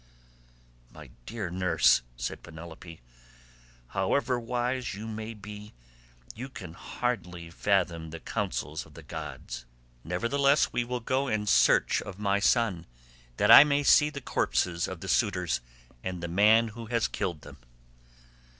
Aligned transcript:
"My 0.91 1.11
dear 1.27 1.51
nurse," 1.51 2.01
said 2.17 2.41
Penelope, 2.41 3.01
"however 3.89 4.39
wise 4.39 4.95
you 4.95 5.07
may 5.07 5.35
be 5.35 5.75
you 6.33 6.49
can 6.49 6.73
hardly 6.73 7.51
fathom 7.51 8.09
the 8.09 8.19
counsels 8.19 8.83
of 8.87 8.95
the 8.95 9.03
gods. 9.03 9.63
Nevertheless, 10.03 10.73
we 10.73 10.83
will 10.83 11.01
go 11.01 11.27
in 11.27 11.45
search 11.45 12.01
of 12.01 12.17
my 12.17 12.39
son, 12.39 12.87
that 13.37 13.51
I 13.51 13.63
may 13.63 13.83
see 13.83 14.09
the 14.09 14.21
corpses 14.21 14.87
of 14.87 15.01
the 15.01 15.07
suitors, 15.07 15.61
and 16.03 16.19
the 16.23 16.27
man 16.27 16.69
who 16.69 16.87
has 16.87 17.07
killed 17.07 17.41
them." 17.41 17.57